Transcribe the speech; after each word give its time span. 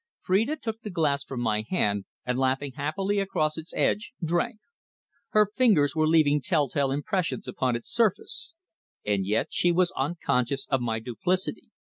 Phrida 0.23 0.55
took 0.59 0.81
the 0.81 0.89
glass 0.89 1.23
from 1.23 1.41
my 1.41 1.63
hand, 1.69 2.05
and 2.25 2.39
laughing 2.39 2.71
happily 2.71 3.19
across 3.19 3.55
its 3.55 3.71
edge, 3.75 4.13
drank. 4.25 4.57
Her 5.29 5.51
fingers 5.55 5.95
were 5.95 6.07
leaving 6.07 6.41
tell 6.41 6.67
tale 6.69 6.89
impressions 6.89 7.47
upon 7.47 7.75
its 7.75 7.89
surface. 7.93 8.55
And 9.05 9.27
yet 9.27 9.49
she 9.51 9.71
was 9.71 9.93
unconscious 9.95 10.65
of 10.71 10.81
my 10.81 10.97
duplicity. 10.97 11.69